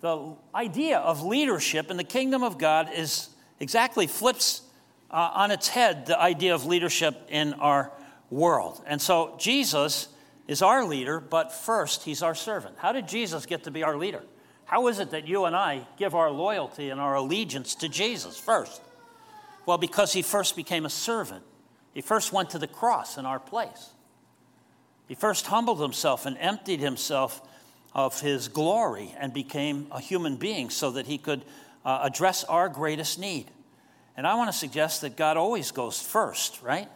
[0.00, 3.28] the idea of leadership in the kingdom of God is
[3.60, 4.62] exactly flips
[5.10, 7.90] uh, on its head the idea of leadership in our
[8.30, 8.82] world.
[8.86, 10.08] And so Jesus
[10.46, 12.76] is our leader, but first, he's our servant.
[12.78, 14.22] How did Jesus get to be our leader?
[14.66, 18.38] How is it that you and I give our loyalty and our allegiance to Jesus
[18.38, 18.82] first?
[19.64, 21.42] Well, because he first became a servant.
[21.94, 23.90] He first went to the cross in our place.
[25.08, 27.40] He first humbled himself and emptied himself
[27.94, 31.44] of his glory and became a human being so that he could
[31.84, 33.46] uh, address our greatest need.
[34.16, 36.88] And I want to suggest that God always goes first, right?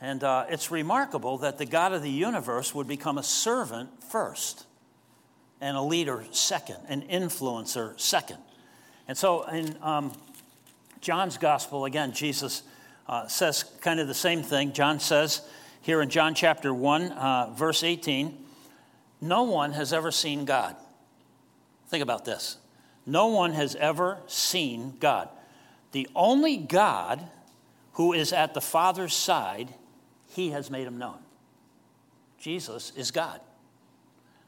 [0.00, 4.66] And uh, it's remarkable that the God of the universe would become a servant first,
[5.62, 8.38] and a leader second, an influencer second.
[9.06, 10.12] And so in um,
[11.00, 12.64] John's gospel, again, Jesus
[13.08, 14.72] uh, says kind of the same thing.
[14.72, 15.40] John says
[15.80, 18.36] here in John chapter 1, uh, verse 18,
[19.20, 20.74] no one has ever seen God.
[21.86, 22.56] Think about this.
[23.06, 25.28] No one has ever seen God.
[25.92, 27.22] The only God
[27.92, 29.68] who is at the Father's side,
[30.30, 31.18] he has made him known.
[32.40, 33.40] Jesus is God.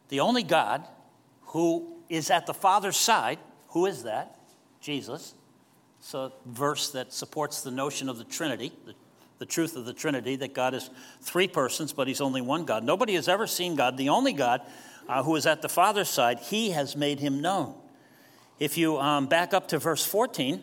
[0.09, 0.85] The only God
[1.55, 3.39] who is at the Father's side,
[3.71, 4.39] who is that?
[4.81, 5.33] Jesus.
[5.99, 8.95] It's a verse that supports the notion of the Trinity, the
[9.39, 10.91] the truth of the Trinity that God is
[11.21, 12.85] three persons, but He's only one God.
[12.85, 13.97] Nobody has ever seen God.
[13.97, 14.63] The only God
[15.09, 17.75] uh, who is at the Father's side, He has made Him known.
[18.59, 20.63] If you um, back up to verse 14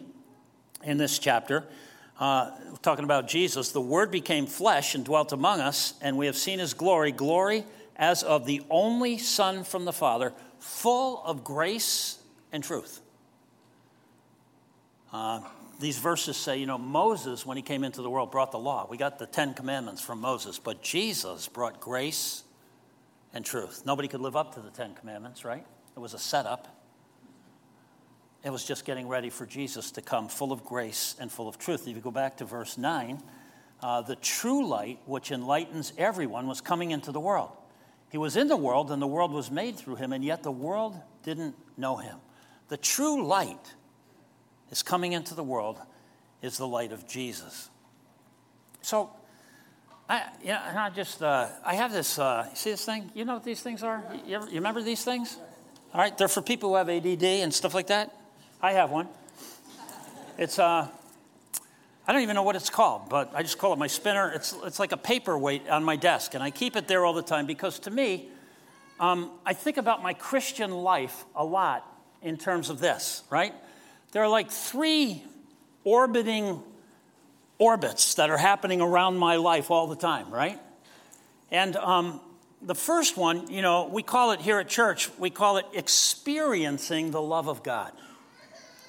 [0.83, 1.67] in this chapter,
[2.19, 2.51] uh,
[2.81, 6.59] talking about Jesus, the Word became flesh and dwelt among us, and we have seen
[6.59, 7.65] His glory, glory
[7.97, 12.19] as of the only Son from the Father, full of grace
[12.51, 13.01] and truth.
[15.11, 15.41] Uh,
[15.79, 18.87] these verses say, you know, Moses, when he came into the world, brought the law.
[18.89, 22.43] We got the Ten Commandments from Moses, but Jesus brought grace
[23.33, 23.81] and truth.
[23.85, 25.65] Nobody could live up to the Ten Commandments, right?
[25.95, 26.77] It was a setup.
[28.43, 31.57] It was just getting ready for Jesus to come full of grace and full of
[31.57, 31.87] truth.
[31.87, 33.21] If you go back to verse 9,
[33.81, 37.49] uh, the true light, which enlightens everyone, was coming into the world.
[38.11, 40.51] He was in the world, and the world was made through him, and yet the
[40.51, 42.17] world didn't know him.
[42.67, 43.73] The true light
[44.69, 45.79] is coming into the world
[46.41, 47.69] is the light of Jesus.
[48.81, 49.11] So,
[50.09, 53.11] I, you know, I just, uh, I have this, uh, see this thing?
[53.13, 54.03] You know what these things are?
[54.25, 55.37] You, ever, you remember these things?
[55.93, 58.13] All right, they're for people who have ADD and stuff like that.
[58.61, 59.07] I have one.
[60.37, 60.89] It's, uh,
[62.07, 64.31] I don't even know what it's called, but I just call it my spinner.
[64.31, 67.21] It's, it's like a paperweight on my desk, and I keep it there all the
[67.21, 68.27] time because to me,
[68.99, 71.85] um, I think about my Christian life a lot
[72.21, 73.53] in terms of this, right?
[74.11, 75.23] There are like three
[75.83, 76.61] orbiting
[77.57, 80.59] orbits that are happening around my life all the time, right?
[81.51, 82.19] And um,
[82.61, 87.11] the first one, you know, we call it here at church, we call it experiencing
[87.11, 87.91] the love of God.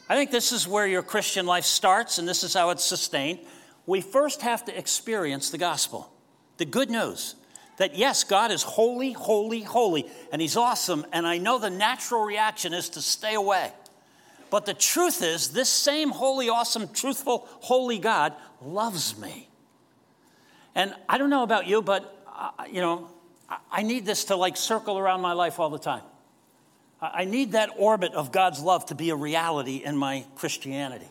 [0.09, 3.39] I think this is where your Christian life starts, and this is how it's sustained.
[3.87, 6.13] We first have to experience the gospel,
[6.59, 7.37] the good news
[7.79, 12.23] that yes, God is holy, holy, holy, and He's awesome, and I know the natural
[12.23, 13.73] reaction is to stay away.
[14.51, 19.49] But the truth is, this same holy, awesome, truthful, holy God loves me.
[20.75, 23.09] And I don't know about you, but, uh, you know,
[23.71, 26.03] I need this to like circle around my life all the time.
[27.03, 31.09] I need that orbit of God's love to be a reality in my Christianity.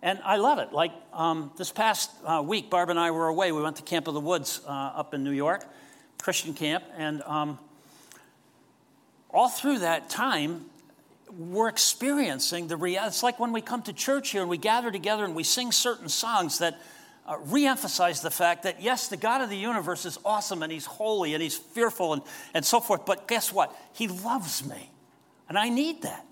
[0.00, 0.72] And I love it.
[0.72, 3.52] Like um, this past uh, week, Barb and I were away.
[3.52, 5.66] We went to Camp of the Woods uh, up in New York,
[6.22, 6.84] Christian camp.
[6.96, 7.58] And um,
[9.28, 10.64] all through that time,
[11.38, 13.08] we're experiencing the reality.
[13.08, 15.70] It's like when we come to church here and we gather together and we sing
[15.70, 16.80] certain songs that
[17.26, 20.86] uh, reemphasize the fact that, yes, the God of the universe is awesome and he's
[20.86, 22.22] holy and he's fearful and,
[22.54, 23.76] and so forth, but guess what?
[23.92, 24.90] He loves me.
[25.50, 26.24] And I need that.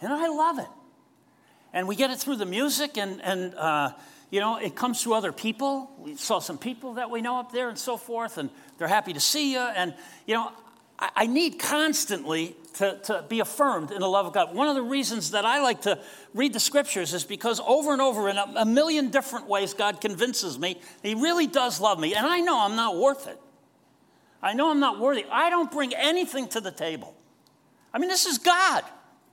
[0.00, 0.68] And I love it.
[1.74, 3.92] And we get it through the music and, and uh,
[4.30, 5.90] you know, it comes through other people.
[5.98, 9.12] We saw some people that we know up there and so forth, and they're happy
[9.12, 9.58] to see you.
[9.60, 9.94] And,
[10.26, 10.50] you know,
[10.98, 14.54] I, I need constantly to, to be affirmed in the love of God.
[14.54, 15.98] One of the reasons that I like to
[16.32, 20.00] read the scriptures is because over and over in a, a million different ways, God
[20.00, 22.14] convinces me He really does love me.
[22.14, 23.38] And I know I'm not worth it.
[24.42, 25.26] I know I'm not worthy.
[25.30, 27.14] I don't bring anything to the table.
[27.92, 28.84] I mean, this is God,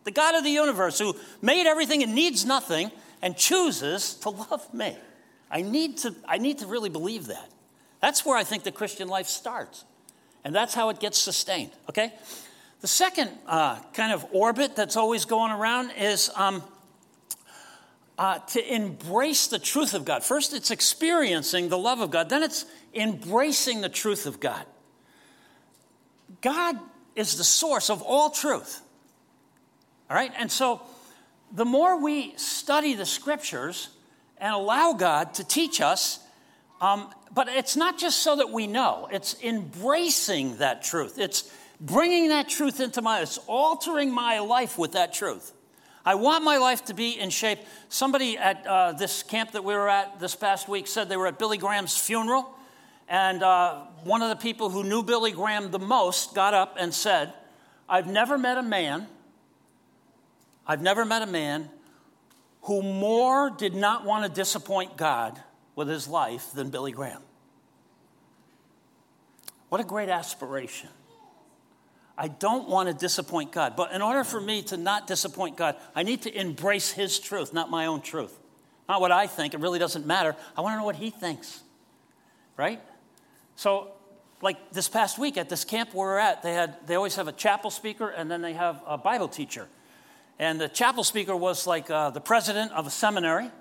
[0.04, 2.92] the God of the universe who made everything and needs nothing
[3.22, 4.98] and chooses to love me.
[5.52, 7.50] I need to, I need to really believe that.
[8.02, 9.84] That's where I think the Christian life starts.
[10.44, 12.14] And that's how it gets sustained, okay?
[12.82, 16.64] The second uh, kind of orbit that's always going around is um,
[18.18, 20.24] uh, to embrace the truth of God.
[20.24, 24.66] First, it's experiencing the love of God, then, it's embracing the truth of God.
[26.42, 26.80] God
[27.16, 28.82] is the source of all truth.
[30.10, 30.32] All right?
[30.38, 30.82] And so
[31.52, 33.90] the more we study the scriptures
[34.38, 36.20] and allow God to teach us,
[36.82, 41.20] um, but it's not just so that we know, it's embracing that truth.
[41.20, 45.54] It's bringing that truth into my, it's altering my life with that truth.
[46.06, 47.60] I want my life to be in shape.
[47.90, 51.28] Somebody at uh, this camp that we were at this past week said they were
[51.28, 52.56] at Billy Graham's funeral.
[53.10, 56.94] And uh, one of the people who knew Billy Graham the most got up and
[56.94, 57.34] said,
[57.90, 59.08] I've never met a man,
[60.66, 61.70] I've never met a man
[62.64, 65.42] who more did not want to disappoint God
[65.76, 67.22] with his life than Billy Graham.
[69.70, 70.90] What a great aspiration.
[72.18, 73.76] I don't want to disappoint God.
[73.78, 77.54] But in order for me to not disappoint God, I need to embrace His truth,
[77.54, 78.38] not my own truth.
[78.90, 80.36] Not what I think, it really doesn't matter.
[80.58, 81.62] I want to know what He thinks.
[82.58, 82.82] Right?
[83.60, 83.90] So,
[84.42, 87.28] like this past week at this camp where we're at, they, had, they always have
[87.28, 89.68] a chapel speaker and then they have a Bible teacher.
[90.40, 93.52] And the chapel speaker was like uh, the president of a seminary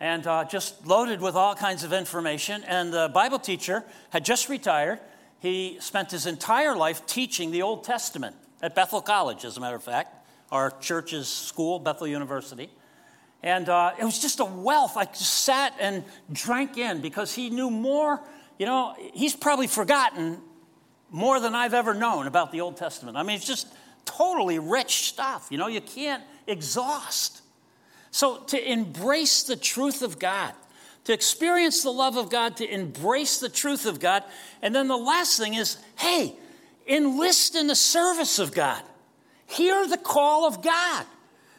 [0.00, 2.64] and uh, just loaded with all kinds of information.
[2.64, 4.98] And the Bible teacher had just retired
[5.40, 9.76] he spent his entire life teaching the Old Testament at Bethel College, as a matter
[9.76, 12.70] of fact, our church's school, Bethel University.
[13.42, 14.96] And uh, it was just a wealth.
[14.96, 18.22] I just sat and drank in because he knew more.
[18.58, 20.40] You know, he's probably forgotten
[21.10, 23.16] more than I've ever known about the Old Testament.
[23.16, 23.68] I mean, it's just
[24.04, 25.48] totally rich stuff.
[25.50, 27.42] You know, you can't exhaust.
[28.10, 30.52] So to embrace the truth of God,
[31.04, 34.24] to experience the love of God, to embrace the truth of God.
[34.60, 36.34] And then the last thing is hey,
[36.86, 38.82] enlist in the service of God.
[39.46, 41.06] Hear the call of God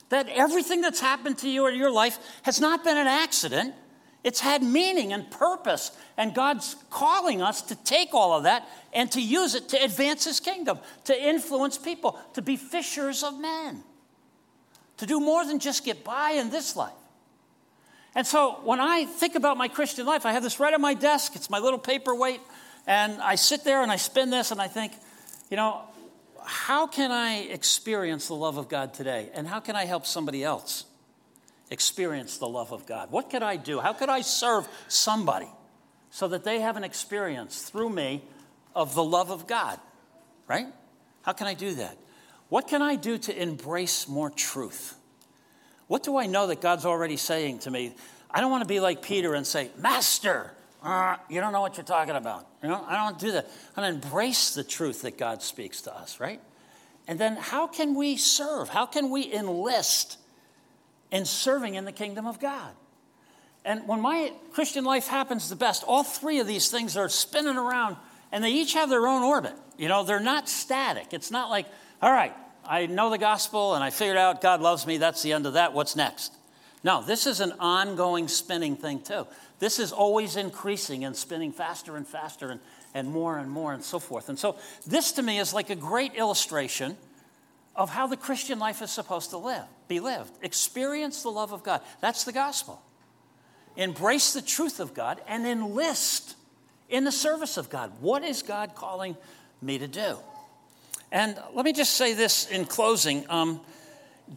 [0.10, 3.74] that everything that's happened to you in your life has not been an accident.
[4.23, 9.10] It's had meaning and purpose, and God's calling us to take all of that and
[9.13, 13.84] to use it to advance His kingdom, to influence people, to be fishers of men,
[14.97, 16.91] to do more than just get by in this life.
[18.15, 20.93] And so when I think about my Christian life, I have this right on my
[20.93, 21.36] desk.
[21.36, 22.41] It's my little paperweight.
[22.88, 24.93] And I sit there and I spin this and I think,
[25.49, 25.84] you know,
[26.43, 29.29] how can I experience the love of God today?
[29.34, 30.86] And how can I help somebody else
[31.69, 33.12] experience the love of God?
[33.12, 33.79] What could I do?
[33.79, 35.49] How could I serve somebody
[36.10, 38.23] so that they have an experience through me
[38.75, 39.79] of the love of God?
[40.47, 40.67] Right?
[41.21, 41.97] How can I do that?
[42.49, 44.95] What can I do to embrace more truth?
[45.88, 47.95] What do I know that God's already saying to me?
[48.32, 50.51] I don't want to be like Peter and say, Master,
[50.84, 52.47] uh, you don't know what you're talking about.
[52.63, 53.49] You know, I don't do that.
[53.75, 56.41] I want to embrace the truth that God speaks to us, right?
[57.08, 58.69] And then how can we serve?
[58.69, 60.17] How can we enlist
[61.12, 62.72] in serving in the kingdom of God?
[63.65, 67.58] And when my Christian life happens the best, all three of these things are spinning
[67.58, 67.98] around
[68.32, 69.54] and they each have their own orbit.
[69.78, 71.13] You know, they're not static.
[71.13, 71.65] It's not like,
[72.02, 72.34] all right,
[72.65, 74.98] I know the gospel and I figured out God loves me.
[74.98, 75.74] That's the end of that.
[75.74, 76.34] What's next?
[76.84, 79.28] No, this is an ongoing spinning thing, too.
[79.60, 82.62] This is always increasing and spinning faster and faster and,
[82.93, 84.30] and more and more and so forth.
[84.30, 84.56] And so,
[84.88, 86.95] this to me is like a great illustration
[87.80, 90.32] of how the Christian life is supposed to live, be lived.
[90.42, 91.82] Experience the love of God.
[92.02, 92.82] That's the gospel.
[93.78, 96.36] Embrace the truth of God and enlist
[96.89, 97.93] in the service of God.
[98.01, 99.16] What is God calling
[99.62, 100.18] me to do?
[101.10, 103.62] And let me just say this in closing um,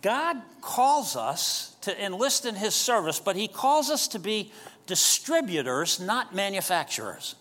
[0.01, 4.53] God calls us to enlist in his service, but he calls us to be
[4.87, 7.35] distributors, not manufacturers.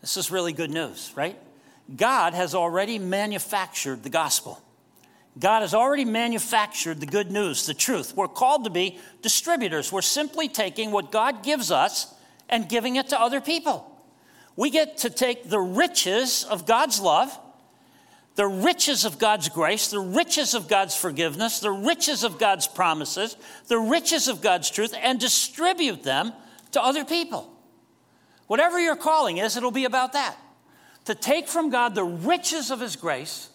[0.00, 1.36] This is really good news, right?
[1.94, 4.62] God has already manufactured the gospel.
[5.38, 8.16] God has already manufactured the good news, the truth.
[8.16, 9.92] We're called to be distributors.
[9.92, 12.14] We're simply taking what God gives us
[12.48, 13.92] and giving it to other people.
[14.56, 17.38] We get to take the riches of God's love
[18.36, 23.34] the riches of God's grace, the riches of God's forgiveness, the riches of God's promises,
[23.68, 26.32] the riches of God's truth, and distribute them
[26.72, 27.50] to other people.
[28.46, 30.36] Whatever your calling is, it'll be about that.
[31.06, 33.48] To take from God the riches of His grace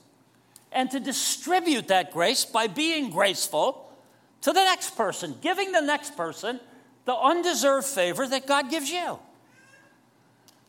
[0.72, 3.90] and to distribute that grace by being graceful
[4.42, 6.60] to the next person, giving the next person
[7.06, 9.20] the undeserved favor that God gives you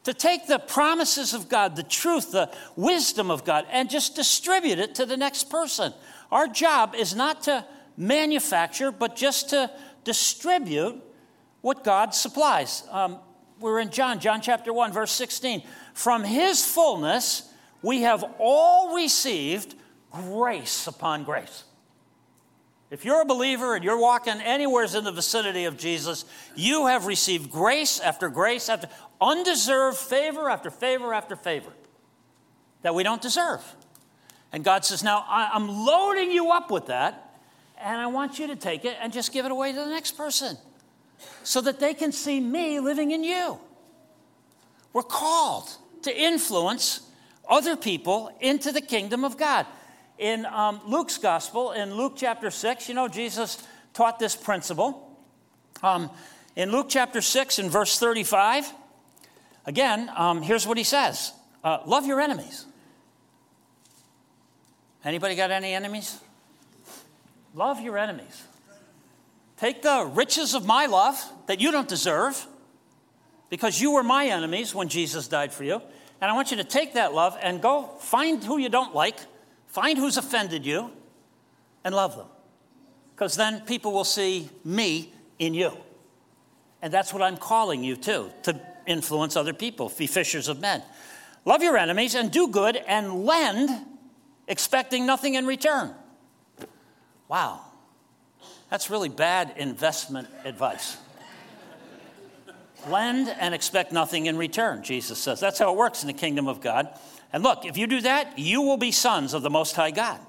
[0.04, 4.78] to take the promises of God, the truth, the wisdom of God, and just distribute
[4.78, 5.92] it to the next person.
[6.30, 7.64] Our job is not to
[7.96, 9.70] manufacture, but just to
[10.04, 11.00] distribute
[11.60, 12.82] what God supplies.
[12.90, 13.18] Um,
[13.60, 15.62] we're in John, John chapter 1, verse 16.
[15.94, 17.48] From his fullness,
[17.80, 19.76] we have all received
[20.12, 21.64] grace upon grace.
[22.90, 27.06] If you're a believer and you're walking anywhere in the vicinity of Jesus, you have
[27.06, 28.86] received grace after grace after
[29.18, 31.72] undeserved favor after favor after favor
[32.82, 33.62] that we don't deserve.
[34.52, 37.34] And God says, Now I'm loading you up with that,
[37.80, 40.12] and I want you to take it and just give it away to the next
[40.12, 40.58] person
[41.44, 43.58] so that they can see me living in you.
[44.92, 45.70] We're called
[46.02, 47.00] to influence
[47.48, 49.66] other people into the kingdom of God
[50.22, 53.60] in um, Luke's gospel, in Luke chapter 6, you know, Jesus
[53.92, 55.18] taught this principle.
[55.82, 56.10] Um,
[56.54, 58.72] in Luke chapter 6, in verse 35,
[59.66, 61.32] again, um, here's what he says
[61.64, 62.66] uh, Love your enemies.
[65.04, 66.20] Anybody got any enemies?
[67.52, 68.44] Love your enemies.
[69.56, 72.46] Take the riches of my love that you don't deserve
[73.50, 75.82] because you were my enemies when Jesus died for you.
[76.20, 79.18] And I want you to take that love and go find who you don't like
[79.72, 80.90] Find who's offended you
[81.82, 82.26] and love them.
[83.14, 85.72] Because then people will see me in you.
[86.82, 90.82] And that's what I'm calling you to, to influence other people, be fishers of men.
[91.46, 93.70] Love your enemies and do good and lend,
[94.46, 95.94] expecting nothing in return.
[97.28, 97.62] Wow,
[98.68, 100.98] that's really bad investment advice.
[102.88, 105.40] lend and expect nothing in return, Jesus says.
[105.40, 106.90] That's how it works in the kingdom of God.
[107.32, 110.20] And look, if you do that, you will be sons of the Most High God.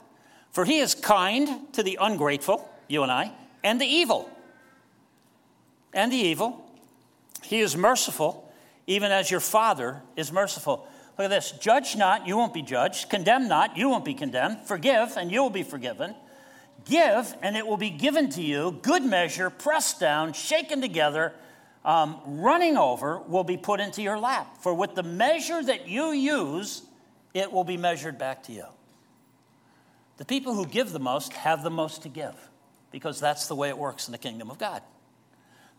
[0.52, 3.34] For he is kind to the ungrateful, you and I,
[3.64, 4.30] and the evil.
[5.94, 6.64] And the evil.
[7.44, 8.52] He is merciful,
[8.88, 10.88] even as your Father is merciful.
[11.18, 13.10] Look at this judge not, you won't be judged.
[13.10, 14.60] Condemn not, you won't be condemned.
[14.66, 16.16] Forgive, and you will be forgiven.
[16.86, 18.80] Give, and it will be given to you.
[18.82, 21.34] Good measure, pressed down, shaken together
[21.86, 24.58] um, running over will be put into your lap.
[24.62, 26.84] For with the measure that you use,
[27.34, 28.66] it will be measured back to you.
[30.18, 32.36] The people who give the most have the most to give
[32.92, 34.82] because that's the way it works in the kingdom of God.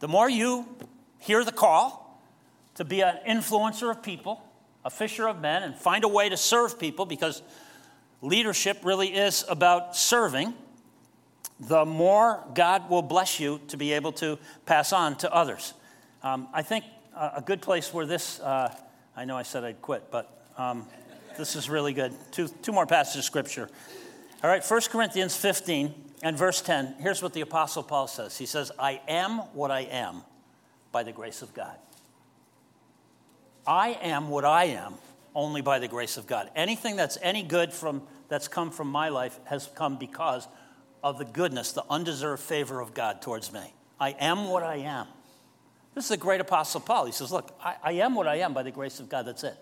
[0.00, 0.66] The more you
[1.18, 2.20] hear the call
[2.74, 4.42] to be an influencer of people,
[4.84, 7.42] a fisher of men, and find a way to serve people because
[8.20, 10.52] leadership really is about serving,
[11.60, 15.72] the more God will bless you to be able to pass on to others.
[16.22, 16.84] Um, I think
[17.14, 18.74] a good place where this, uh,
[19.16, 20.86] I know I said I'd quit, but um,
[21.36, 22.12] this is really good.
[22.32, 23.68] Two, two more passages of scripture.
[24.42, 26.96] All right, 1 Corinthians 15 and verse 10.
[27.00, 30.22] Here's what the Apostle Paul says He says, I am what I am
[30.92, 31.76] by the grace of God.
[33.66, 34.94] I am what I am
[35.34, 36.50] only by the grace of God.
[36.54, 40.46] Anything that's any good from that's come from my life has come because
[41.02, 43.74] of the goodness, the undeserved favor of God towards me.
[44.00, 45.06] I am what I am.
[45.94, 47.06] This is the great apostle Paul.
[47.06, 49.26] He says, Look, I, I am what I am by the grace of God.
[49.26, 49.56] That's it.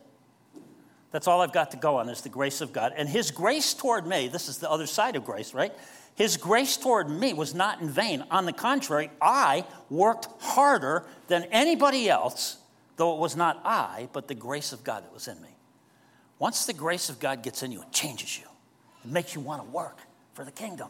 [1.13, 2.95] That's all I've got to go on is the grace of God.
[2.97, 5.73] And his grace toward me, this is the other side of grace, right?
[6.15, 8.25] His grace toward me was not in vain.
[8.31, 12.57] On the contrary, I worked harder than anybody else,
[12.97, 15.49] though it was not I, but the grace of God that was in me.
[16.39, 18.47] Once the grace of God gets in you, it changes you.
[19.05, 19.99] It makes you want to work
[20.35, 20.89] for the kingdom.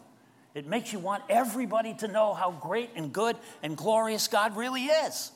[0.55, 4.85] It makes you want everybody to know how great and good and glorious God really
[4.85, 5.31] is.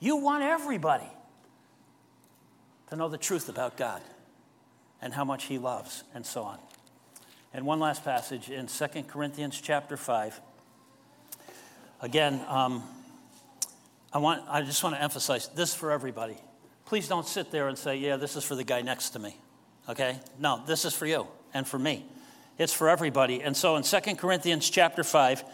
[0.00, 1.08] You want everybody
[2.94, 4.02] to know the truth about God
[5.02, 6.58] and how much he loves and so on.
[7.52, 10.40] And one last passage in 2 Corinthians chapter 5.
[12.00, 12.82] Again, um,
[14.12, 16.36] I, want, I just want to emphasize this for everybody.
[16.84, 19.36] Please don't sit there and say, yeah, this is for the guy next to me.
[19.88, 20.18] Okay?
[20.38, 22.04] No, this is for you and for me.
[22.58, 23.42] It's for everybody.
[23.42, 25.44] And so in 2 Corinthians chapter 5,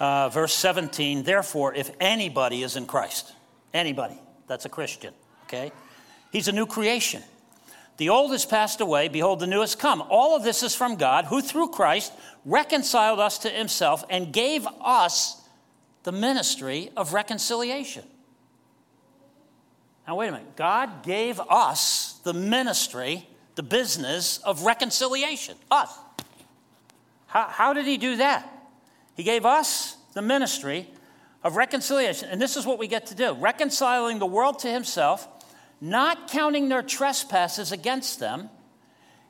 [0.00, 3.32] uh, verse 17, therefore, if anybody is in Christ,
[3.72, 4.18] anybody,
[4.48, 5.14] that's a Christian,
[5.44, 5.70] okay?
[6.30, 7.22] He's a new creation.
[7.96, 10.02] The old has passed away, behold, the new has come.
[10.08, 12.12] All of this is from God, who through Christ
[12.44, 15.42] reconciled us to himself and gave us
[16.04, 18.04] the ministry of reconciliation.
[20.06, 20.56] Now, wait a minute.
[20.56, 23.26] God gave us the ministry
[23.60, 25.92] the business of reconciliation, us.
[27.26, 28.48] How, how did he do that?
[29.14, 30.88] He gave us the ministry
[31.44, 32.30] of reconciliation.
[32.30, 35.28] And this is what we get to do reconciling the world to himself,
[35.80, 38.50] not counting their trespasses against them,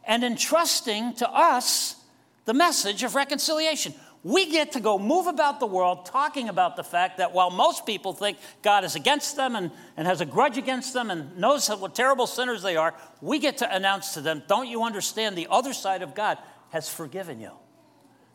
[0.05, 1.97] and entrusting to us
[2.45, 3.95] the message of reconciliation.
[4.23, 7.87] We get to go move about the world talking about the fact that while most
[7.87, 11.69] people think God is against them and, and has a grudge against them and knows
[11.69, 15.39] what terrible sinners they are, we get to announce to them, don't you understand?
[15.39, 16.39] The other side of God
[16.71, 17.53] has forgiven you.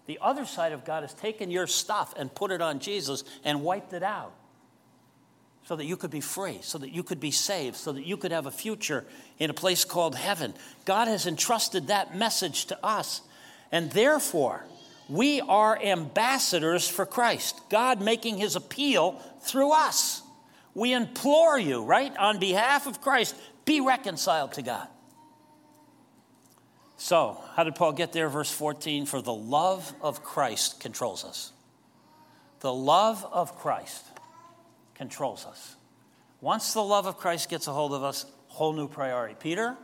[0.07, 3.63] The other side of God has taken your stuff and put it on Jesus and
[3.63, 4.33] wiped it out
[5.65, 8.17] so that you could be free, so that you could be saved, so that you
[8.17, 9.03] could have a future
[9.39, 10.53] in a place called heaven.
[10.85, 13.21] God has entrusted that message to us.
[13.71, 14.63] And therefore,
[15.09, 20.21] we are ambassadors for Christ, God making his appeal through us.
[20.75, 23.35] We implore you, right, on behalf of Christ,
[23.65, 24.87] be reconciled to God.
[26.97, 28.29] So, how did Paul get there?
[28.29, 31.51] Verse 14 For the love of Christ controls us.
[32.59, 34.05] The love of Christ
[34.95, 35.75] controls us.
[36.41, 39.35] Once the love of Christ gets a hold of us, whole new priority.
[39.39, 39.75] Peter,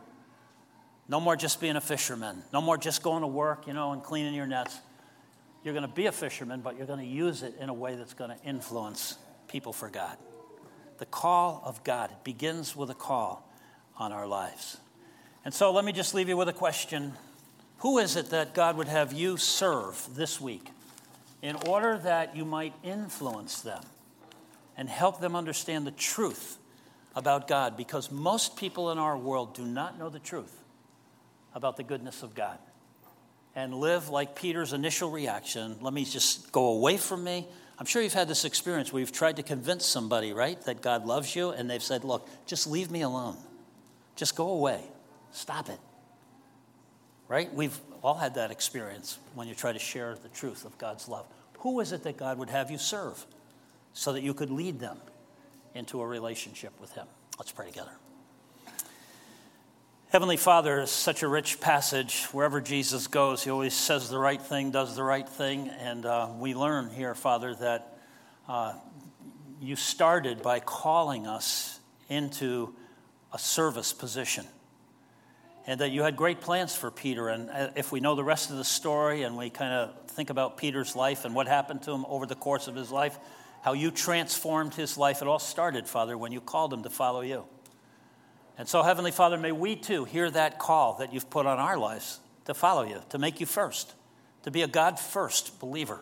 [1.08, 2.42] no more just being a fisherman.
[2.52, 4.78] No more just going to work, you know, and cleaning your nets.
[5.62, 7.94] You're going to be a fisherman, but you're going to use it in a way
[7.94, 10.16] that's going to influence people for God.
[10.98, 13.48] The call of God begins with a call
[13.98, 14.78] on our lives.
[15.44, 17.12] And so let me just leave you with a question
[17.78, 20.68] Who is it that God would have you serve this week
[21.42, 23.82] in order that you might influence them
[24.76, 26.58] and help them understand the truth
[27.14, 27.76] about God?
[27.76, 30.62] Because most people in our world do not know the truth
[31.54, 32.58] about the goodness of God
[33.54, 37.46] and live like Peter's initial reaction let me just go away from me.
[37.78, 41.04] I'm sure you've had this experience where you've tried to convince somebody, right, that God
[41.04, 43.36] loves you, and they've said, Look, just leave me alone.
[44.14, 44.82] Just go away.
[45.32, 45.80] Stop it.
[47.28, 47.52] Right?
[47.52, 51.26] We've all had that experience when you try to share the truth of God's love.
[51.60, 53.24] Who is it that God would have you serve
[53.92, 54.98] so that you could lead them
[55.74, 57.06] into a relationship with Him?
[57.38, 57.92] Let's pray together.
[60.08, 62.24] Heavenly Father such a rich passage.
[62.32, 65.68] Wherever Jesus goes, He always says the right thing, does the right thing.
[65.68, 67.98] And uh, we learn here, Father, that
[68.46, 68.74] uh,
[69.60, 71.80] you started by calling us
[72.10, 72.74] into
[73.32, 74.44] a service position
[75.66, 77.28] and that you had great plans for Peter.
[77.28, 80.28] And uh, if we know the rest of the story and we kind of think
[80.28, 83.18] about Peter's life and what happened to him over the course of his life,
[83.62, 87.20] how you transformed his life, it all started, Father, when you called him to follow
[87.20, 87.44] you.
[88.58, 91.78] And so, Heavenly Father, may we too hear that call that you've put on our
[91.78, 93.94] lives to follow you, to make you first,
[94.42, 96.00] to be a God first believer.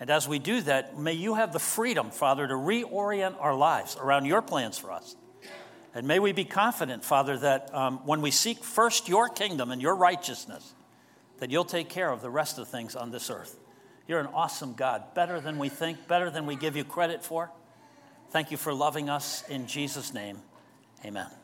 [0.00, 3.96] And as we do that, may you have the freedom, Father, to reorient our lives
[3.96, 5.16] around your plans for us.
[5.94, 9.80] And may we be confident, Father, that um, when we seek first your kingdom and
[9.80, 10.74] your righteousness,
[11.38, 13.56] that you'll take care of the rest of the things on this earth.
[14.08, 17.50] You're an awesome God, better than we think, better than we give you credit for.
[18.30, 20.38] Thank you for loving us in Jesus' name.
[21.04, 21.37] Amen.